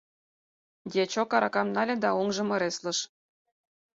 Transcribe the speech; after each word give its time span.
Дьячок 0.91 1.29
аракам 1.37 1.67
нале 1.75 1.95
да 2.03 2.09
оҥжым 2.19 2.49
ыреслыш: 2.55 2.99